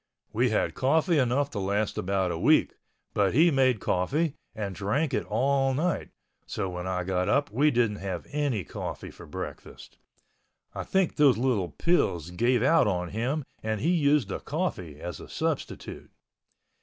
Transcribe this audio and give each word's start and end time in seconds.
We 0.33 0.49
had 0.49 0.73
coffee 0.73 1.19
enough 1.19 1.51
to 1.51 1.59
last 1.59 1.95
about 1.95 2.31
a 2.31 2.37
week, 2.39 2.73
but 3.13 3.35
he 3.35 3.51
made 3.51 3.79
coffee 3.79 4.33
and 4.55 4.73
drank 4.73 5.13
it 5.13 5.25
all 5.27 5.75
night, 5.75 6.09
so 6.47 6.67
when 6.71 6.87
I 6.87 7.03
got 7.03 7.29
up 7.29 7.51
we 7.51 7.69
didn't 7.69 7.97
have 7.97 8.25
any 8.31 8.63
coffee 8.63 9.11
for 9.11 9.27
breakfast. 9.27 9.99
I 10.73 10.85
think 10.85 11.17
those 11.17 11.37
little 11.37 11.69
pills 11.69 12.31
gave 12.31 12.63
out 12.63 12.87
on 12.87 13.09
him 13.09 13.45
and 13.61 13.79
he 13.79 13.91
used 13.91 14.27
the 14.29 14.39
coffee 14.39 14.99
as 14.99 15.19
a 15.19 15.29
substitute. 15.29 16.09